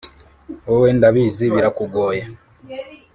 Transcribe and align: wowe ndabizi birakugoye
wowe 0.67 0.89
ndabizi 0.97 1.45
birakugoye 1.53 2.21